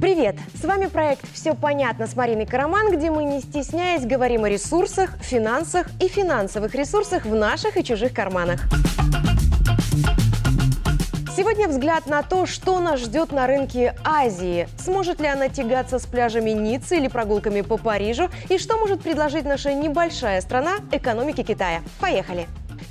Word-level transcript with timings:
Привет! 0.00 0.36
С 0.54 0.64
вами 0.64 0.86
проект 0.86 1.30
«Все 1.34 1.54
понятно» 1.54 2.06
с 2.06 2.16
Мариной 2.16 2.46
Караман, 2.46 2.90
где 2.90 3.10
мы, 3.10 3.24
не 3.24 3.40
стесняясь, 3.40 4.06
говорим 4.06 4.44
о 4.44 4.48
ресурсах, 4.48 5.18
финансах 5.20 5.88
и 6.00 6.08
финансовых 6.08 6.74
ресурсах 6.74 7.24
в 7.24 7.34
наших 7.34 7.76
и 7.76 7.84
чужих 7.84 8.14
карманах. 8.14 8.62
Сегодня 11.36 11.68
взгляд 11.68 12.06
на 12.06 12.22
то, 12.22 12.46
что 12.46 12.80
нас 12.80 13.00
ждет 13.00 13.32
на 13.32 13.46
рынке 13.46 13.94
Азии. 14.02 14.68
Сможет 14.78 15.20
ли 15.20 15.26
она 15.28 15.48
тягаться 15.48 15.98
с 15.98 16.06
пляжами 16.06 16.50
Ниццы 16.50 16.96
или 16.96 17.08
прогулками 17.08 17.60
по 17.60 17.76
Парижу? 17.76 18.28
И 18.48 18.58
что 18.58 18.76
может 18.78 19.02
предложить 19.02 19.44
наша 19.44 19.72
небольшая 19.74 20.40
страна 20.40 20.78
экономике 20.90 21.44
Китая? 21.44 21.82
Поехали! 22.00 22.48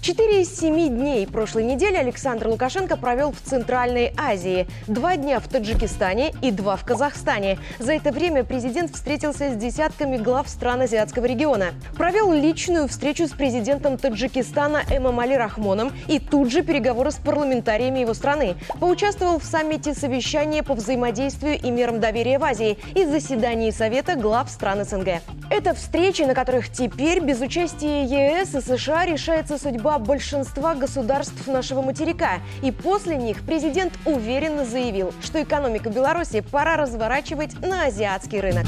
Четыре 0.08 0.44
из 0.44 0.58
семи 0.58 0.88
дней 0.88 1.28
прошлой 1.28 1.66
недели 1.66 1.98
Александр 1.98 2.48
Лукашенко 2.48 2.96
провел 2.96 3.34
в 3.34 3.42
Центральной 3.42 4.14
Азии. 4.16 4.66
Два 4.88 5.18
дня 5.18 5.42
в 5.42 5.50
Таджикистане 5.50 6.32
и 6.42 6.50
два 6.52 6.78
в 6.78 6.86
Казахстане. 6.86 7.60
За 7.78 7.92
это 7.92 8.14
время 8.14 8.46
президент 8.46 8.96
встретился 8.96 9.52
с 9.52 9.58
десятками 9.58 10.16
глав 10.16 10.48
стран 10.48 10.84
азиатского 10.84 11.26
региона. 11.26 11.72
Провел 11.98 12.32
личную 12.32 12.88
встречу 12.88 13.28
с 13.28 13.32
президентом 13.32 13.98
Таджикистана 13.98 14.84
Эмомали 14.90 15.34
Рахмоном 15.34 15.92
и 16.08 16.20
тут 16.20 16.54
же 16.54 16.62
переговоры 16.62 17.12
с 17.12 17.16
парламентариями 17.16 18.00
его 18.00 18.14
страны. 18.14 18.56
Поучаствовал 18.80 19.40
в 19.40 19.44
саммите 19.44 19.94
совещания 19.94 20.64
по 20.64 20.74
взаимодействию 20.74 21.60
и 21.62 21.70
мерам 21.70 22.00
доверия 22.00 22.40
в 22.40 22.46
Азии 22.46 22.78
и 22.96 23.04
заседании 23.04 23.72
Совета 23.72 24.16
глав 24.16 24.50
стран 24.50 24.86
СНГ. 24.86 25.22
Это 25.50 25.74
встречи, 25.74 26.22
на 26.22 26.34
которых 26.34 26.72
теперь 26.72 27.20
без 27.20 27.42
участия 27.42 28.04
ЕС 28.06 28.56
и 28.56 28.62
США 28.62 29.06
решается 29.06 29.58
судьба 29.58 29.97
большинства 30.00 30.76
государств 30.76 31.48
нашего 31.48 31.82
материка. 31.82 32.40
И 32.62 32.72
после 32.72 33.16
них 33.16 33.42
президент 33.46 33.94
уверенно 34.06 34.66
заявил, 34.66 35.14
что 35.24 35.42
экономику 35.42 35.90
Беларуси 35.90 36.42
пора 36.42 36.78
разворачивать 36.78 37.60
на 37.62 37.86
азиатский 37.86 38.40
рынок. 38.40 38.66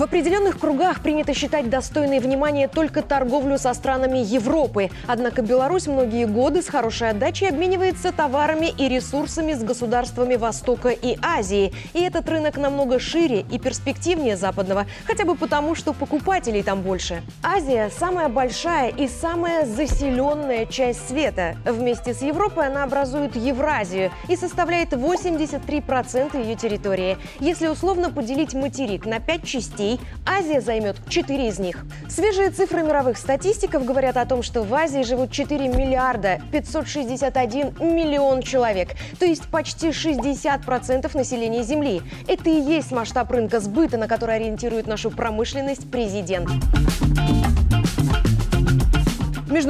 В 0.00 0.02
определенных 0.02 0.58
кругах 0.58 1.02
принято 1.02 1.34
считать 1.34 1.68
достойной 1.68 2.20
внимания 2.20 2.68
только 2.68 3.02
торговлю 3.02 3.58
со 3.58 3.74
странами 3.74 4.16
Европы. 4.16 4.88
Однако 5.06 5.42
Беларусь 5.42 5.88
многие 5.88 6.24
годы 6.24 6.62
с 6.62 6.68
хорошей 6.68 7.10
отдачей 7.10 7.50
обменивается 7.50 8.10
товарами 8.10 8.72
и 8.78 8.88
ресурсами 8.88 9.52
с 9.52 9.62
государствами 9.62 10.36
Востока 10.36 10.88
и 10.88 11.18
Азии. 11.20 11.74
И 11.92 12.00
этот 12.00 12.30
рынок 12.30 12.56
намного 12.56 12.98
шире 12.98 13.44
и 13.52 13.58
перспективнее 13.58 14.38
западного, 14.38 14.86
хотя 15.06 15.26
бы 15.26 15.34
потому, 15.34 15.74
что 15.74 15.92
покупателей 15.92 16.62
там 16.62 16.80
больше. 16.80 17.20
Азия– 17.42 17.90
самая 17.98 18.30
большая 18.30 18.88
и 18.88 19.06
самая 19.06 19.66
заселенная 19.66 20.64
часть 20.64 21.08
света. 21.10 21.56
Вместе 21.66 22.14
с 22.14 22.22
Европой 22.22 22.68
она 22.68 22.84
образует 22.84 23.36
Евразию 23.36 24.10
и 24.28 24.36
составляет 24.36 24.94
83% 24.94 26.42
ее 26.42 26.54
территории. 26.54 27.18
Если 27.38 27.66
условно 27.66 28.10
поделить 28.10 28.54
материк 28.54 29.04
на 29.04 29.20
пять 29.20 29.44
частей, 29.44 29.89
Азия 30.26 30.60
займет 30.60 30.96
4 31.08 31.48
из 31.48 31.58
них. 31.58 31.84
Свежие 32.08 32.50
цифры 32.50 32.82
мировых 32.82 33.16
статистиков 33.16 33.84
говорят 33.84 34.16
о 34.16 34.26
том, 34.26 34.42
что 34.42 34.62
в 34.62 34.72
Азии 34.74 35.02
живут 35.02 35.32
4 35.32 35.68
миллиарда 35.68 36.40
561 36.52 37.74
миллион 37.80 38.42
человек, 38.42 38.90
то 39.18 39.24
есть 39.24 39.48
почти 39.48 39.88
60% 39.88 41.16
населения 41.16 41.62
Земли. 41.62 42.02
Это 42.28 42.50
и 42.50 42.60
есть 42.60 42.92
масштаб 42.92 43.30
рынка 43.30 43.60
сбыта, 43.60 43.96
на 43.96 44.06
который 44.06 44.36
ориентирует 44.36 44.86
нашу 44.86 45.10
промышленность 45.10 45.90
президент. 45.90 46.48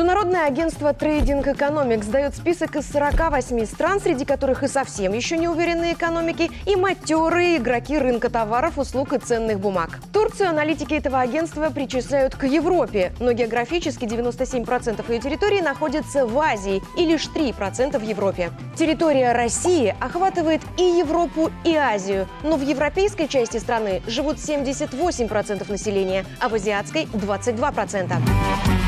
Международное 0.01 0.47
агентство 0.47 0.95
Trading 0.95 1.45
Economics 1.45 2.11
дает 2.11 2.35
список 2.35 2.75
из 2.77 2.91
48 2.91 3.67
стран, 3.67 4.01
среди 4.01 4.25
которых 4.25 4.63
и 4.63 4.67
совсем 4.67 5.13
еще 5.13 5.37
не 5.37 5.47
уверенные 5.47 5.93
экономики, 5.93 6.51
и 6.65 6.75
матерые 6.75 7.59
игроки 7.59 7.99
рынка 7.99 8.31
товаров, 8.31 8.79
услуг 8.79 9.13
и 9.13 9.19
ценных 9.19 9.61
бумаг. 9.61 10.01
Турцию 10.11 10.49
аналитики 10.49 10.95
этого 10.95 11.21
агентства 11.21 11.69
причисляют 11.69 12.35
к 12.35 12.45
Европе, 12.45 13.13
но 13.21 13.33
географически 13.33 14.07
97% 14.07 15.13
ее 15.13 15.21
территории 15.21 15.61
находится 15.61 16.27
в 16.27 16.39
Азии 16.39 16.81
и 16.97 17.05
лишь 17.05 17.27
3% 17.27 17.99
в 17.99 18.03
Европе. 18.03 18.53
Территория 18.77 19.33
России 19.33 19.95
охватывает 20.01 20.63
и 20.79 20.83
Европу, 20.83 21.51
и 21.63 21.77
Азию, 21.77 22.27
но 22.43 22.57
в 22.57 22.63
европейской 22.63 23.27
части 23.27 23.59
страны 23.59 24.01
живут 24.07 24.39
78% 24.39 25.71
населения, 25.71 26.25
а 26.41 26.49
в 26.49 26.55
азиатской– 26.55 27.05
22%. 27.13 28.80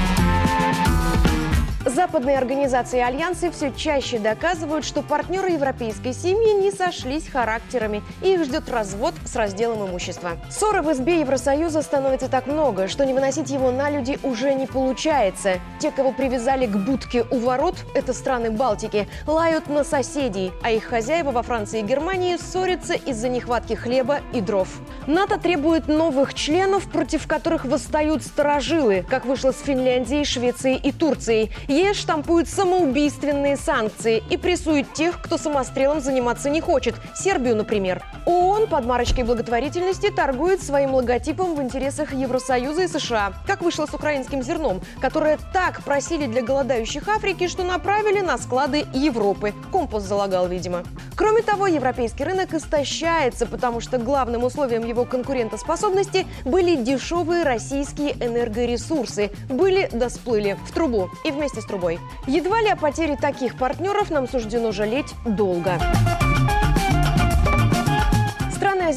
Западные 1.85 2.39
организации 2.39 2.99
и 2.99 3.03
альянсы 3.03 3.51
все 3.51 3.73
чаще 3.73 4.21
доказывают, 4.21 4.85
что 4.85 5.03
партнеры 5.03 5.51
европейской 5.51 6.13
семьи 6.13 6.63
не 6.63 6.71
сошлись 6.71 7.27
характерами, 7.27 8.03
их 8.23 8.45
ждет 8.45 8.69
развод 8.71 9.15
с 9.25 9.35
разделом 9.35 9.89
имущества. 9.89 10.39
Ссоры 10.49 10.83
в 10.83 10.93
избе 10.93 11.21
Евросоюза 11.21 11.83
становится 11.83 12.29
так 12.29 12.47
много, 12.47 12.87
что 12.87 13.05
не 13.05 13.13
выносить 13.13 13.51
его 13.51 13.73
на 13.73 13.91
люди 13.91 14.17
уже 14.23 14.55
не 14.55 14.67
получается. 14.67 15.55
Те, 15.81 15.91
кого 15.91 16.13
привязали 16.13 16.67
к 16.67 16.77
будке 16.77 17.25
у 17.31 17.41
ворот, 17.41 17.75
это 17.95 18.13
страны 18.13 18.53
Балтики, 18.53 19.09
лают 19.27 19.69
на 19.69 19.83
соседей, 19.83 20.53
а 20.63 20.71
их 20.71 20.85
хозяева 20.85 21.33
во 21.33 21.43
Франции 21.43 21.81
и 21.81 21.83
Германии 21.83 22.37
ссорятся 22.37 22.95
из-за 22.95 23.29
нехватки 23.29 23.73
хлеба 23.73 24.21
и 24.33 24.41
дров. 24.41 24.69
НАТО 25.09 25.37
требует 25.37 25.89
новых 25.89 26.35
членов, 26.35 26.89
против 26.89 27.27
которых 27.27 27.65
восстают 27.65 28.23
сторожилы, 28.23 29.05
как 29.09 29.25
вышло 29.25 29.51
с 29.51 29.61
Финляндией, 29.61 30.25
Швецией 30.25 30.77
и 30.77 30.93
Турцией. 30.93 31.51
ЕС 31.73 31.97
штампует 31.97 32.51
самоубийственные 32.51 33.57
санкции 33.57 34.23
и 34.29 34.37
прессует 34.37 34.93
тех, 34.93 35.23
кто 35.23 35.39
самострелом 35.39 36.01
заниматься 36.01 36.51
не 36.51 36.61
хочет. 36.61 36.95
Сербию, 37.15 37.57
например. 37.57 38.03
ООН 38.27 38.67
под 38.67 38.85
марочкой 38.85 39.25
благотворительности 39.25 40.11
торгует 40.11 40.63
своим 40.63 40.95
логотипом 40.95 41.55
в 41.55 41.63
интересах 41.63 42.13
Евросоюза 42.13 42.83
и 42.83 42.89
США. 42.89 43.33
Как 43.47 43.63
вышло 43.63 43.87
с 43.87 43.95
украинским 43.95 44.43
зерном, 44.43 44.83
которое 45.01 45.39
так 45.55 45.83
просили 45.83 46.27
для 46.27 46.43
голодающих 46.43 47.09
Африки, 47.09 47.49
что 47.49 47.65
направили 47.65 48.21
на 48.21 48.37
склады 48.37 48.85
Европы. 48.93 49.55
Компас 49.73 50.03
залагал, 50.03 50.49
видимо. 50.49 50.83
Кроме 51.23 51.43
того, 51.43 51.69
европейский 51.69 52.25
рынок 52.25 52.53
истощается, 52.53 53.47
потому 53.47 53.81
что 53.81 53.99
главным 53.99 54.43
условием 54.43 54.85
его 54.85 55.05
конкурентоспособности 55.05 56.27
были 56.45 56.75
дешевые 56.75 57.45
российские 57.45 58.15
энергоресурсы. 58.15 59.31
Были 59.49 59.89
да 59.93 60.11
сплыли 60.11 60.59
в 60.67 60.73
трубу 60.73 61.11
и 61.25 61.31
вместе 61.31 61.61
с 61.61 61.65
трубой. 61.65 62.01
Едва 62.27 62.61
ли 62.61 62.71
о 62.71 62.77
потере 62.77 63.17
таких 63.17 63.57
партнеров 63.57 64.11
нам 64.11 64.29
суждено 64.29 64.73
жалеть 64.73 65.15
долго. 65.25 65.79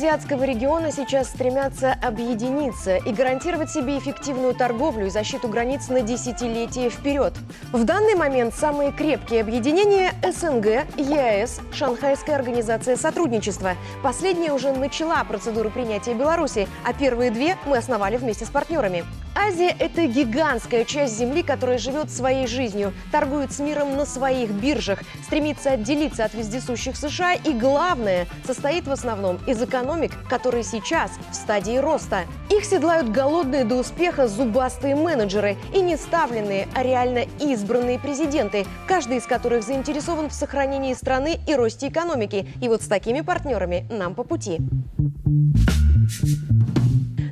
Азиатского 0.06 0.44
региона 0.44 0.92
сейчас 0.92 1.30
стремятся 1.30 1.92
объединиться 1.94 2.98
и 2.98 3.12
гарантировать 3.12 3.72
себе 3.72 3.98
эффективную 3.98 4.54
торговлю 4.54 5.08
и 5.08 5.10
защиту 5.10 5.48
границ 5.48 5.88
на 5.88 6.02
десятилетия 6.02 6.92
вперед. 6.92 7.34
В 7.72 7.84
данный 7.86 8.14
момент 8.14 8.54
самые 8.54 8.92
крепкие 8.92 9.42
объединения– 9.42 10.14
СНГ, 10.22 10.86
ЕАЭС, 10.98 11.60
Шанхайская 11.74 12.36
организация 12.36 12.98
сотрудничества. 12.98 13.72
Последняя 14.04 14.54
уже 14.54 14.72
начала 14.74 15.24
процедуру 15.24 15.72
принятия 15.72 16.14
Беларуси, 16.14 16.68
а 16.86 16.94
первые 16.94 17.32
две 17.32 17.58
мы 17.66 17.78
основали 17.78 18.18
вместе 18.18 18.46
с 18.46 18.50
партнерами. 18.50 19.06
Азия– 19.38 19.76
это 19.80 20.06
гигантская 20.08 20.86
часть 20.86 21.18
Земли, 21.18 21.44
которая 21.44 21.78
живет 21.78 22.10
своей 22.10 22.48
жизнью, 22.48 22.94
торгует 23.12 23.52
с 23.52 23.60
миром 23.60 23.98
на 23.98 24.06
своих 24.06 24.50
биржах, 24.50 25.00
стремится 25.26 25.72
отделиться 25.72 26.24
от 26.24 26.34
вездесущих 26.34 26.96
США 26.96 27.34
и, 27.34 27.52
главное, 27.52 28.28
состоит 28.46 28.88
в 28.88 28.92
основном 28.92 29.38
из 29.46 29.62
экономик, 29.96 30.12
которые 30.30 30.64
сейчас 30.64 31.12
в 31.32 31.36
стадии 31.36 31.78
роста. 31.78 32.26
Их 32.50 32.66
седлают 32.66 33.10
голодные 33.10 33.64
до 33.64 33.76
успеха 33.76 34.28
зубастые 34.28 34.96
менеджеры 34.96 35.58
и 35.74 35.82
не 35.82 35.96
ставленные, 35.98 36.68
а 36.74 36.84
реально 36.84 37.26
избранные 37.40 38.00
президенты, 38.00 38.66
каждый 38.88 39.18
из 39.18 39.26
которых 39.26 39.64
заинтересован 39.64 40.30
в 40.30 40.34
сохранении 40.34 40.94
страны 40.94 41.40
и 41.48 41.56
росте 41.56 41.88
экономики. 41.88 42.48
И 42.62 42.68
вот 42.68 42.82
с 42.82 42.88
такими 42.88 43.22
партнерами 43.22 43.88
нам 43.90 44.16
по 44.16 44.24
пути. 44.24 44.60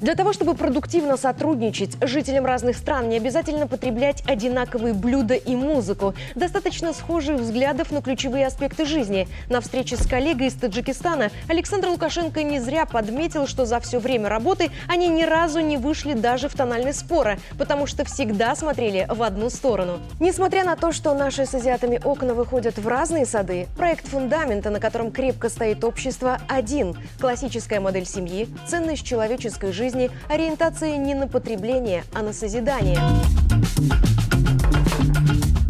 Для 0.04 0.16
того, 0.16 0.34
чтобы 0.34 0.54
продуктивно 0.54 1.16
сотрудничать, 1.16 1.96
жителям 2.02 2.46
разных 2.46 2.76
стран 2.76 3.08
не 3.08 3.16
обязательно 3.16 3.68
потреблять 3.68 4.22
одинаковые 4.28 4.94
блюда 4.94 5.36
и 5.36 5.56
музыку. 5.56 6.14
Достаточно 6.36 6.92
схожих 6.92 7.40
взглядов 7.40 7.90
на 7.90 8.02
ключевые 8.02 8.48
аспекты 8.48 8.86
жизни. 8.86 9.30
На 9.48 9.62
встрече 9.62 9.96
с 9.96 10.06
коллегой 10.06 10.48
из 10.48 10.56
Таджикистана 10.56 11.32
Александр 11.48 11.88
Лукашенко 11.88 12.44
не 12.44 12.60
зря 12.60 12.86
подметил, 12.86 13.48
что 13.48 13.66
за 13.66 13.80
все 13.80 13.98
время 14.00 14.28
работы 14.28 14.72
они 14.90 15.08
ни 15.08 15.24
разу 15.24 15.62
не 15.62 15.78
вышли 15.78 16.16
даже 16.16 16.50
в 16.50 16.54
тональный 16.54 16.94
спора, 16.94 17.40
потому 17.58 17.88
что 17.88 18.04
всегда 18.04 18.58
смотрели 18.58 19.08
в 19.10 19.24
одну 19.24 19.50
сторону. 19.50 20.00
Несмотря 20.20 20.66
на 20.66 20.76
то, 20.76 20.92
что 20.92 21.14
наши 21.14 21.46
с 21.46 21.56
азиатами 21.56 22.02
окна 22.04 22.34
выходят 22.34 22.78
в 22.78 22.86
разные 22.90 23.26
сады, 23.26 23.68
проект 23.78 24.10
фундамента, 24.10 24.70
на 24.70 24.82
котором 24.82 25.14
крепко 25.14 25.48
стоит 25.48 25.82
общество, 25.86 26.40
один– 26.50 26.98
классическая 27.22 27.80
модель 27.80 28.06
семьи, 28.06 28.50
ценность 28.68 29.06
человеческой 29.06 29.72
жизни, 29.72 29.93
жизни 29.94 30.10
ориентация 30.28 30.98
не 30.98 31.14
на 31.14 31.28
потребление, 31.28 32.04
а 32.14 32.22
на 32.22 32.34
созидание. 32.34 33.00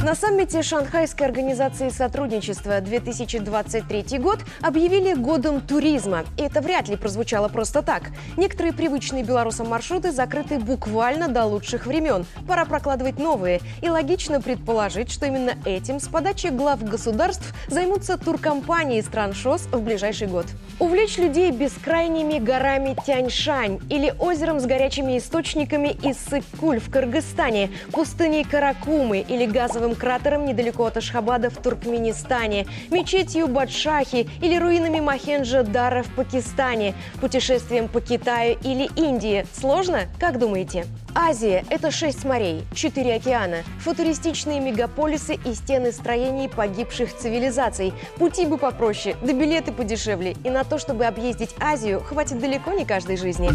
На 0.04 0.16
саммите 0.16 0.62
Шанхайской 0.62 1.26
организации 1.26 1.88
сотрудничества 1.88 2.82
2023 2.82 4.20
год 4.20 4.40
объявили 4.62 5.14
годом 5.14 5.62
туризма. 5.62 6.26
И 6.38 6.42
это 6.42 6.60
вряд 6.60 6.90
ли 6.90 6.98
прозвучало 6.98 7.48
просто 7.48 7.82
так. 7.82 8.12
Некоторые 8.36 8.74
привычные 8.74 9.24
белорусам 9.24 9.70
маршруты 9.70 10.12
закрыты 10.12 10.60
буквально 10.60 11.30
до 11.30 11.46
лучших 11.46 11.86
времен. 11.86 12.26
Пора 12.46 12.66
прокладывать 12.66 13.18
новые. 13.18 13.62
И 13.82 13.88
логично 13.88 14.42
предположить, 14.42 15.10
что 15.10 15.26
именно 15.26 15.54
этим 15.64 16.02
с 16.02 16.10
подачи 16.10 16.48
глав 16.48 16.84
государств 16.84 17.54
займутся 17.70 18.18
туркомпании 18.18 19.00
стран 19.00 19.34
ШОС 19.34 19.68
в 19.72 19.80
ближайший 19.80 20.28
год. 20.28 20.48
Увлечь 20.80 21.18
людей 21.18 21.50
бескрайними 21.52 22.40
горами 22.40 22.98
Тяньшань 23.06 23.80
или 23.90 24.14
озером 24.20 24.60
с 24.60 24.66
горячими 24.66 25.18
источниками 25.18 25.96
Иссык-Куль 26.04 26.82
в 26.82 26.92
Кыргызстане, 26.92 27.72
пустыней 27.94 28.44
Каракумы 28.44 29.20
или 29.20 29.46
газовым 29.46 29.93
кратером 29.96 30.46
недалеко 30.46 30.86
от 30.86 30.98
Ашхабада 30.98 31.50
в 31.50 31.58
Туркменистане, 31.58 32.66
мечетью 32.92 33.48
Бадшахи 33.48 34.30
или 34.42 34.58
руинами 34.58 35.00
Махенджа-Дара 35.00 36.04
в 36.04 36.14
Пакистане, 36.16 36.96
путешествием 37.22 37.88
по 37.88 38.02
Китаю 38.02 38.58
или 38.64 38.90
Индии. 38.96 39.46
Сложно? 39.54 40.02
Как 40.20 40.40
думаете? 40.40 40.86
Азия– 41.16 41.64
это 41.70 41.92
шесть 41.92 42.26
морей, 42.26 42.64
четыре 42.74 43.16
океана, 43.16 43.58
футуристичные 43.80 44.60
мегаполисы 44.60 45.36
и 45.46 45.54
стены 45.54 45.92
строений 45.92 46.50
погибших 46.50 47.16
цивилизаций. 47.16 47.94
Пути 48.18 48.46
бы 48.46 48.58
попроще, 48.58 49.16
да 49.22 49.34
билеты 49.34 49.72
подешевле. 49.72 50.36
И 50.44 50.50
на 50.50 50.64
то, 50.64 50.80
чтобы 50.80 51.06
объездить 51.06 51.56
Азию, 51.60 52.02
хватит 52.02 52.40
далеко 52.40 52.72
не 52.72 52.86
каждой 52.86 53.18
жизни. 53.18 53.52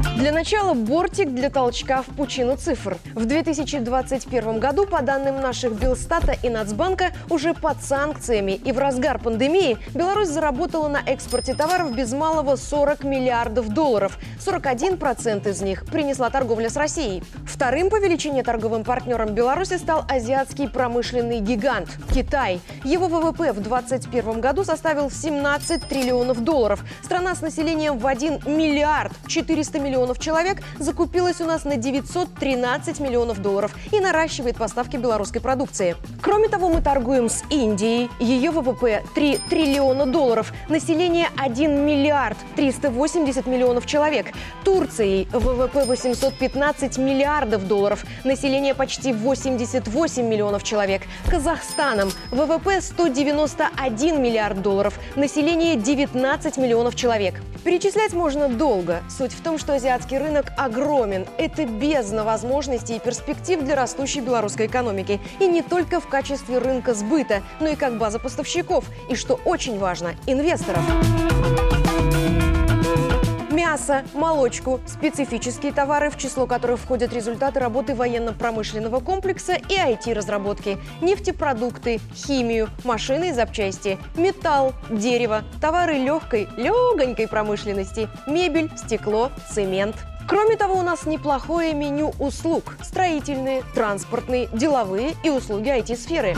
Для 0.00 0.32
начала 0.32 0.74
бортик 0.74 1.34
для 1.34 1.50
толчка 1.50 2.02
в 2.02 2.06
пучину 2.14 2.56
цифр. 2.56 2.96
В 3.14 3.26
2021 3.26 4.58
году, 4.58 4.86
по 4.86 5.02
данным 5.02 5.40
наших 5.40 5.72
Белстата 5.72 6.36
и 6.42 6.48
Нацбанка, 6.48 7.12
уже 7.28 7.52
под 7.52 7.82
санкциями 7.82 8.52
и 8.52 8.72
в 8.72 8.78
разгар 8.78 9.18
пандемии 9.18 9.78
Беларусь 9.94 10.28
заработала 10.28 10.88
на 10.88 11.00
экспорте 11.06 11.54
товаров 11.54 11.94
без 11.94 12.12
малого 12.12 12.56
40 12.56 13.04
миллиардов 13.04 13.68
долларов. 13.68 14.18
41% 14.38 15.50
из 15.50 15.60
них 15.60 15.84
принесла 15.84 16.30
торговля 16.30 16.70
с 16.70 16.76
Россией. 16.76 17.22
Вторым 17.46 17.90
по 17.90 17.98
величине 17.98 18.42
торговым 18.42 18.84
партнером 18.84 19.34
Беларуси 19.34 19.76
стал 19.76 20.04
азиатский 20.08 20.68
промышленный 20.68 21.40
гигант– 21.40 21.88
Китай. 22.14 22.60
Его 22.84 23.08
ВВП 23.08 23.52
в 23.52 23.60
2021 23.60 24.40
году 24.40 24.64
составил 24.64 25.10
17 25.10 25.86
триллионов 25.86 26.42
долларов. 26.42 26.82
Страна 27.02 27.34
с 27.34 27.42
населением 27.42 27.98
в 27.98 28.06
1 28.06 28.40
миллиард 28.46 29.12
400 29.26 29.78
миллионов 29.78 29.89
миллионов 29.90 30.20
человек 30.20 30.62
закупилась 30.78 31.40
у 31.40 31.44
нас 31.44 31.64
на 31.64 31.76
913 31.76 33.00
миллионов 33.00 33.42
долларов 33.42 33.74
и 33.90 33.98
наращивает 33.98 34.56
поставки 34.56 34.96
белорусской 34.96 35.40
продукции. 35.40 35.96
Кроме 36.22 36.48
того, 36.48 36.68
мы 36.68 36.80
торгуем 36.80 37.28
с 37.28 37.42
Индией. 37.50 38.08
Ее 38.20 38.52
ВВП 38.52 39.02
3 39.14 39.40
триллиона 39.50 40.06
долларов. 40.06 40.52
Население 40.68 41.26
1 41.36 41.84
миллиард 41.84 42.36
380 42.54 43.46
миллионов 43.46 43.86
человек. 43.86 44.26
Турцией 44.64 45.26
ВВП 45.32 45.84
815 45.84 46.98
миллиардов 46.98 47.66
долларов. 47.66 48.04
Население 48.22 48.74
почти 48.74 49.12
88 49.12 50.24
миллионов 50.24 50.62
человек. 50.62 51.02
Казахстаном 51.28 52.10
ВВП 52.30 52.80
191 52.80 54.22
миллиард 54.22 54.62
долларов. 54.62 54.98
Население 55.16 55.74
19 55.74 56.58
миллионов 56.58 56.94
человек. 56.94 57.34
Перечислять 57.64 58.12
можно 58.12 58.48
долго. 58.48 59.02
Суть 59.10 59.32
в 59.32 59.42
том, 59.42 59.58
что 59.58 59.69
азиатский 59.76 60.18
рынок 60.18 60.52
огромен. 60.56 61.26
Это 61.38 61.64
бездна 61.66 62.24
возможностей 62.24 62.96
и 62.96 63.00
перспектив 63.00 63.62
для 63.62 63.76
растущей 63.76 64.20
белорусской 64.20 64.66
экономики. 64.66 65.20
И 65.38 65.46
не 65.46 65.62
только 65.62 66.00
в 66.00 66.08
качестве 66.08 66.58
рынка 66.58 66.94
сбыта, 66.94 67.42
но 67.60 67.68
и 67.68 67.76
как 67.76 67.98
база 67.98 68.18
поставщиков. 68.18 68.84
И 69.08 69.14
что 69.14 69.40
очень 69.44 69.78
важно, 69.78 70.14
инвесторов 70.26 70.82
мясо, 73.70 74.02
молочку, 74.14 74.80
специфические 74.84 75.72
товары, 75.72 76.10
в 76.10 76.18
число 76.18 76.46
которых 76.46 76.80
входят 76.80 77.12
результаты 77.12 77.60
работы 77.60 77.94
военно-промышленного 77.94 78.98
комплекса 78.98 79.52
и 79.52 79.76
IT-разработки, 79.76 80.76
нефтепродукты, 81.00 82.00
химию, 82.12 82.68
машины 82.82 83.28
и 83.28 83.32
запчасти, 83.32 83.96
металл, 84.16 84.72
дерево, 84.90 85.44
товары 85.60 85.98
легкой, 85.98 86.48
легонькой 86.56 87.28
промышленности, 87.28 88.08
мебель, 88.26 88.72
стекло, 88.76 89.30
цемент. 89.48 89.94
Кроме 90.26 90.56
того, 90.56 90.74
у 90.74 90.82
нас 90.82 91.06
неплохое 91.06 91.72
меню 91.72 92.12
услуг– 92.18 92.76
строительные, 92.82 93.62
транспортные, 93.72 94.48
деловые 94.52 95.14
и 95.22 95.30
услуги 95.30 95.68
IT-сферы. 95.68 96.34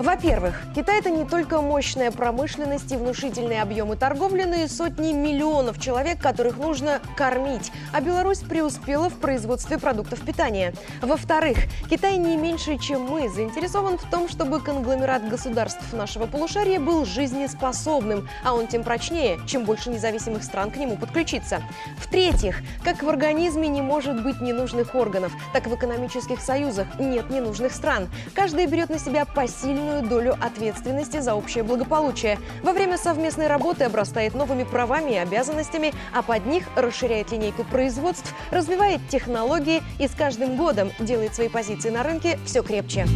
Во-первых, 0.00 0.62
Китай– 0.74 0.98
это 1.00 1.10
не 1.10 1.26
только 1.26 1.60
мощная 1.60 2.10
промышленность 2.10 2.90
и 2.90 2.96
внушительные 2.96 3.60
объемы 3.60 3.96
торговли, 3.96 4.44
но 4.44 4.54
и 4.54 4.66
сотни 4.66 5.12
миллионов 5.12 5.78
человек, 5.78 6.18
которых 6.22 6.56
нужно 6.56 7.00
кормить. 7.18 7.70
А 7.92 8.00
Беларусь 8.00 8.38
преуспела 8.38 9.10
в 9.10 9.18
производстве 9.18 9.76
продуктов 9.76 10.22
питания. 10.22 10.72
Во-вторых, 11.02 11.58
Китай 11.90 12.16
не 12.16 12.38
меньше, 12.38 12.78
чем 12.78 13.02
мы, 13.02 13.28
заинтересован 13.28 13.98
в 13.98 14.10
том, 14.10 14.30
чтобы 14.30 14.62
конгломерат 14.62 15.28
государств 15.28 15.92
нашего 15.92 16.24
полушария 16.24 16.80
был 16.80 17.04
жизнеспособным, 17.04 18.26
а 18.42 18.54
он 18.54 18.68
тем 18.68 18.84
прочнее, 18.84 19.38
чем 19.46 19.66
больше 19.66 19.90
независимых 19.90 20.44
стран 20.44 20.70
к 20.70 20.76
нему 20.78 20.96
подключится. 20.96 21.60
В-третьих, 21.98 22.62
как 22.82 23.02
в 23.02 23.08
организме 23.10 23.68
не 23.68 23.82
может 23.82 24.22
быть 24.22 24.40
ненужных 24.40 24.94
органов, 24.94 25.30
так 25.52 25.66
в 25.66 25.74
экономических 25.74 26.40
союзах 26.40 26.86
нет 26.98 27.28
ненужных 27.28 27.74
стран. 27.74 28.08
Каждый 28.34 28.64
берет 28.64 28.88
на 28.88 28.98
себя 28.98 29.26
посильную 29.26 29.89
огромную 29.90 30.08
долю 30.08 30.36
ответственности 30.40 31.20
за 31.20 31.34
общее 31.34 31.64
благополучие. 31.64 32.38
Во 32.62 32.72
время 32.72 32.96
совместной 32.96 33.48
работы 33.48 33.84
обрастает 33.84 34.34
новыми 34.34 34.64
правами 34.64 35.12
и 35.12 35.16
обязанностями, 35.16 35.92
а 36.14 36.22
под 36.22 36.46
них 36.46 36.64
расширяет 36.76 37.32
линейку 37.32 37.64
производств, 37.64 38.32
развивает 38.50 39.00
технологии 39.08 39.82
и 39.98 40.06
с 40.06 40.12
каждым 40.12 40.56
годом 40.56 40.90
делает 41.00 41.34
свои 41.34 41.48
позиции 41.48 41.90
на 41.90 42.02
рынке 42.02 42.38
все 42.46 42.62
крепче. 42.62 43.06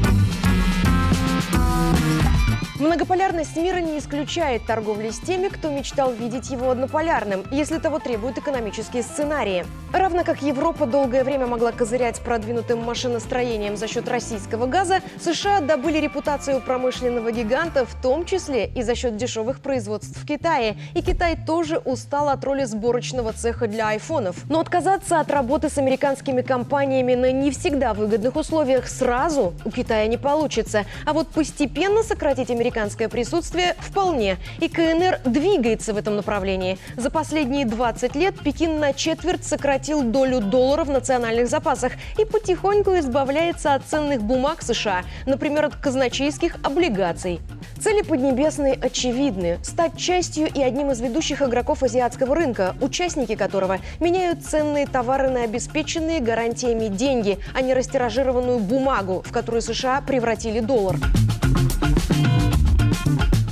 Многополярность 2.81 3.57
мира 3.57 3.79
не 3.79 3.99
исключает 3.99 4.67
торговли 4.67 5.11
с 5.11 5.21
теми, 5.21 5.47
кто 5.47 5.71
мечтал 5.71 6.13
видеть 6.13 6.51
его 6.51 6.71
однополярным, 6.71 7.45
если 7.53 7.79
того 7.79 8.01
требуют 8.01 8.37
экономические 8.39 9.05
сценарии. 9.05 9.65
Равно 9.93 10.25
как 10.25 10.43
Европа 10.43 10.85
долгое 10.85 11.23
время 11.23 11.47
могла 11.47 11.71
козырять 11.71 12.19
продвинутым 12.19 12.83
машиностроением 12.83 13.77
за 13.77 13.87
счет 13.87 14.09
российского 14.09 14.67
газа, 14.67 15.03
США 15.23 15.61
добыли 15.61 15.99
репутацию 15.99 16.61
промышленного 16.61 17.31
гиганта, 17.31 17.87
в 17.87 17.95
том 18.03 18.25
числе 18.25 18.67
и 18.67 18.83
за 18.83 18.97
счет 18.97 19.17
дешевых 19.17 19.61
производств 19.61 20.19
в 20.21 20.27
Китае. 20.27 20.77
И 20.97 21.03
Китай 21.03 21.37
тоже 21.47 21.79
устал 21.79 22.29
от 22.29 22.43
роли 22.45 22.65
сборочного 22.65 23.33
цеха 23.35 23.69
для 23.69 23.91
айфонов. 23.91 24.35
Но 24.51 24.59
отказаться 24.59 25.21
от 25.21 25.31
работы 25.31 25.69
с 25.69 25.79
американскими 25.79 26.43
компаниями 26.43 27.15
на 27.15 27.31
не 27.31 27.53
всегда 27.53 27.95
выгодных 27.95 28.35
условиях 28.35 28.89
сразу 28.89 29.55
у 29.65 29.71
Китая 29.71 30.09
не 30.09 30.17
получится. 30.17 30.87
А 31.07 31.13
вот 31.13 31.29
постепенно 31.29 32.03
сократить 32.03 32.51
американские 32.51 32.64
американское 32.65 33.11
присутствие 33.11 33.77
вполне. 33.79 34.39
И 34.59 34.69
КНР 34.69 35.21
двигается 35.27 35.93
в 35.93 35.99
этом 35.99 36.17
направлении. 36.17 36.79
За 36.97 37.11
последние 37.11 37.67
20 37.67 38.17
лет 38.17 38.41
Пекин 38.43 38.81
на 38.81 38.95
четверть 38.95 39.45
сократил 39.45 40.03
долю 40.03 40.41
доллара 40.41 40.85
в 40.85 40.91
национальных 40.91 41.49
запасах 41.49 41.93
и 42.19 42.25
потихоньку 42.25 42.99
избавляется 42.99 43.75
от 43.75 43.85
ценных 43.85 44.23
бумаг 44.23 44.63
США, 44.63 45.03
например, 45.27 45.67
от 45.67 45.77
казначейских 45.77 46.57
облигаций. 46.63 47.41
Цели 47.79 48.01
Поднебесной 48.01 48.73
очевидны– 48.73 49.59
стать 49.63 49.99
частью 49.99 50.49
и 50.49 50.63
одним 50.63 50.91
из 50.91 51.03
ведущих 51.03 51.43
игроков 51.43 51.83
азиатского 51.83 52.35
рынка, 52.35 52.75
участники 52.81 53.35
которого 53.35 53.79
меняют 54.01 54.43
ценные 54.43 54.87
товары 54.87 55.29
на 55.29 55.43
обеспеченные 55.43 56.21
гарантиями 56.21 56.89
деньги, 56.89 57.39
а 57.53 57.61
не 57.61 57.75
растиражированную 57.75 58.59
бумагу, 58.59 59.23
в 59.27 59.33
которую 59.33 59.61
США 59.61 60.01
превратили 60.01 60.61
доллар. 60.61 60.97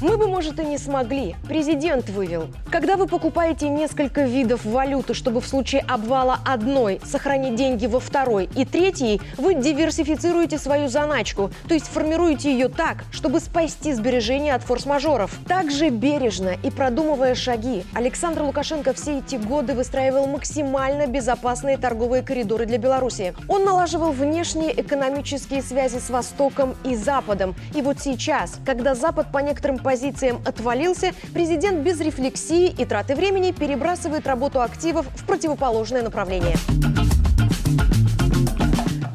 Мы 0.03 0.17
бы, 0.17 0.27
может, 0.27 0.59
и 0.59 0.65
не 0.65 0.79
смогли. 0.79 1.37
Президент 1.47 2.09
вывел. 2.11 2.49
Когда 2.73 2.97
вы 2.97 3.07
покупаете 3.07 3.69
несколько 3.69 4.23
видов 4.23 4.65
валюты, 4.65 5.15
чтобы 5.15 5.41
в 5.41 5.47
случае 5.47 5.85
обвала 5.87 6.41
одной 6.45 7.01
сохранить 7.05 7.55
деньги 7.55 7.87
во 7.87 8.01
второй 8.01 8.51
и 8.57 8.65
третьей, 8.65 9.21
вы 9.39 9.55
диверсифицируете 9.55 10.59
свою 10.59 10.89
заначку, 10.89 11.53
то 11.69 11.75
есть 11.75 11.87
формируете 11.87 12.51
ее 12.53 12.69
так, 12.69 13.05
чтобы 13.13 13.39
спасти 13.39 13.93
сбережения 13.93 14.57
от 14.57 14.65
форс-мажоров. 14.65 15.31
Также 15.47 15.91
бережно 15.91 16.57
и 16.65 16.71
продумывая 16.73 17.37
шаги, 17.37 17.85
Александр 17.95 18.43
Лукашенко 18.43 18.95
все 18.95 19.19
эти 19.19 19.37
годы 19.37 19.75
выстраивал 19.75 20.27
максимально 20.27 21.07
безопасные 21.07 21.77
торговые 21.77 22.25
коридоры 22.25 22.67
для 22.67 22.79
Беларуси. 22.79 23.35
Он 23.47 23.65
налаживал 23.65 24.11
внешние 24.11 24.81
экономические 24.81 25.63
связи 25.63 25.99
с 26.01 26.11
Востоком 26.11 26.75
и 26.85 26.97
Западом. 26.97 27.55
И 27.77 27.83
вот 27.83 28.01
сейчас, 28.01 28.59
когда 28.67 28.97
Запад 28.97 29.31
по 29.31 29.39
некоторым 29.39 29.79
позициям 29.93 30.41
отвалился, 30.47 31.13
президент 31.35 31.81
без 31.81 32.01
рефлексии 32.01 32.69
и 32.69 32.87
траты 32.87 33.15
времени 33.15 33.53
перебрасывает 33.53 34.27
работу 34.27 34.63
активов 34.63 35.05
в 35.15 35.27
противоположное 35.27 36.01
направление. 36.01 36.57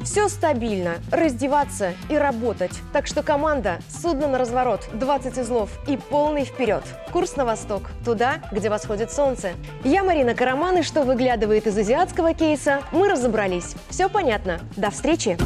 Все 0.03 0.29
стабильно, 0.29 0.97
раздеваться 1.11 1.93
и 2.09 2.15
работать. 2.15 2.73
Так 2.93 3.07
что 3.07 3.23
команда 3.23 3.79
«Судно 3.89 4.27
на 4.27 4.37
разворот», 4.37 4.87
20 4.93 5.39
узлов 5.39 5.71
и 5.87 5.97
полный 5.97 6.45
вперед. 6.45 6.83
Курс 7.11 7.35
на 7.37 7.45
восток, 7.45 7.89
туда, 8.05 8.35
где 8.51 8.69
восходит 8.69 9.11
солнце. 9.11 9.53
Я 9.83 10.03
Марина 10.03 10.35
Караман, 10.35 10.77
и 10.77 10.81
что 10.83 11.01
выглядывает 11.01 11.65
из 11.65 11.75
азиатского 11.75 12.35
кейса, 12.35 12.83
мы 12.91 13.09
разобрались. 13.09 13.73
Все 13.89 14.09
понятно. 14.09 14.59
До 14.75 14.91
встречи! 14.91 15.39